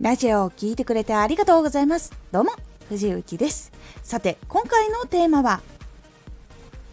[0.00, 2.12] ラジオを聴いてくれてありがとうございます。
[2.30, 2.52] どうも、
[2.88, 3.72] 藤幸です。
[4.04, 5.60] さて、今回のテーマは、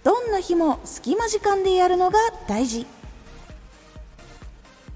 [0.03, 2.87] どんな日も隙間時間でやるのが大事。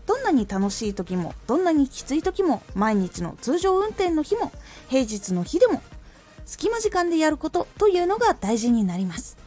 [0.08, 4.52] どんなに楽しい時も、どんなにきつい時も、毎日の通常運転の日も、
[4.88, 5.80] 平日の日でも、
[6.48, 9.38] 隙間時間でやることというのが大事になります。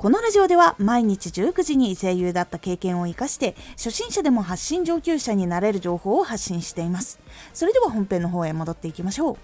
[0.00, 7.20] このラジオでは毎日19時に声優だった経験を生かして初心者でも発信上級者になれる情報を発信しています。
[7.52, 9.36] それでは本編の方へ戻っていきましょう。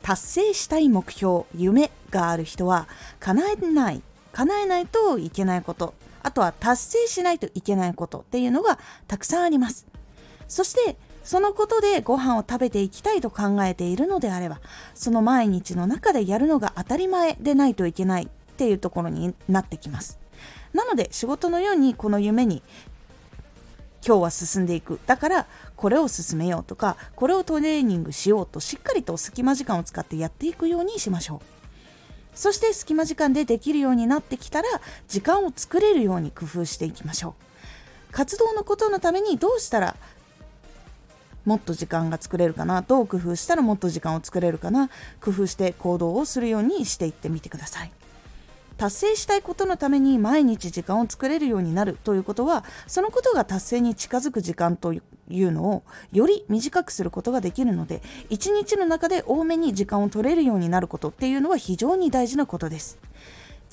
[0.00, 2.86] 達成したい目標夢がある人は
[3.18, 8.78] 叶えない叶えないといけないことあとは達成しないといけないことっていうのが
[9.08, 9.88] たくさんあります。
[10.46, 14.60] そしてそのことでご飯を食べていきたいと考えているのであれば
[14.94, 18.30] その毎日の中でやるのが当たり前でないといけない。
[18.54, 20.18] っていうところになってきます。
[20.72, 22.62] なので仕事のようにこの夢に
[24.06, 25.00] 今日は進んでいく。
[25.06, 31.40] だからこれを進めようとかこれをトレーニングしようとしっかりと隙間時間を使ってやっていくようにしましょう。
[32.36, 34.68] そして隙間時間でできるようになってきたら
[35.08, 37.34] 時間を作れるように工夫していきましょ
[38.10, 38.12] う。
[38.12, 39.96] 活動のことのためにどうしたら
[41.44, 44.88] もっと時間が作れるかなどう工夫したらもっと時間を作れるかな
[45.20, 47.92] 工夫して行動をするようにしていってみてください。
[48.76, 62.98] 達成したいことのために毎日時間を作れるようになるということはそのことが達成に近づく時間というのをより短くすることができるので一日の中で多めに時間を取れるようになることっていうのは非常に大事なことです。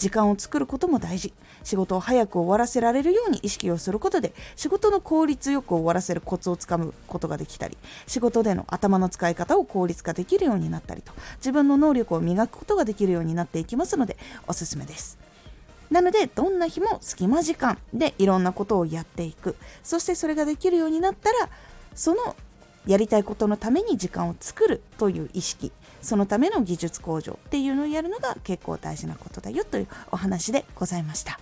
[0.02, 1.32] 時間を作ることも大事。
[1.64, 7.78] 仕事を早く終わらせられるように意識をすることで仕事の効率よく終わらせるコツをつかむことができたり
[8.08, 15.20] 仕事での頭の使い方を効率化できるようになったりと自分の能力を磨くことができるようになっていきますのでおすすめです。
[15.92, 19.56] なのでどんな日も隙間時間でいろんなことをやっていく。
[19.84, 21.50] そしてそれができるようになったら
[21.94, 22.36] その
[22.88, 31.40] やりたいことのために時間を作るという意識そのための技術向上っていうのをやるのが結構大事なことだよというお話でございました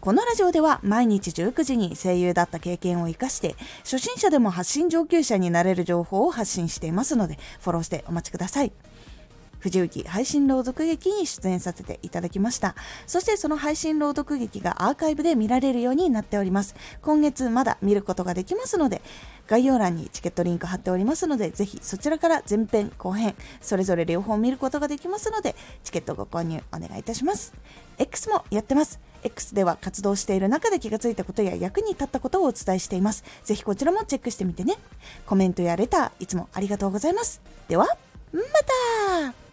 [0.00, 8.72] このラジオでは毎日19時に声優だった経験を生かして初心者でも発信上級者になれる情報を発信していますのでフォローしてお待ちください。
[9.58, 12.74] 藤雪配信朗読劇に出演させていただきました。
[13.06, 16.74] そしてその配信朗読劇がアーカイブで見られるようになっております。
[17.02, 19.02] 今月まだ見ることができますので、
[19.48, 27.54] 概要欄にチケットリンク貼っておりますので、ぜひそちらから前編後編、それぞれ両方見ることができますので、チケットご購入お願いいたします。
[27.98, 29.00] X もやってます。
[29.24, 33.24] X では活動している中で気がついたことや役に立ったことをお伝えしています。
[33.42, 34.76] ぜひこちらもチェックしてみてね。
[35.26, 37.40] コメントやレター、いつもありがとうございます。
[37.68, 37.86] では、
[38.32, 38.42] ま
[39.32, 39.47] た